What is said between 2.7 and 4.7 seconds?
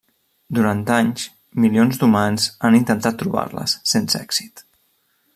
intentat trobar-les, sense èxit.